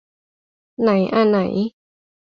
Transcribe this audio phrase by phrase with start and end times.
[0.81, 1.37] ไหนอะไหน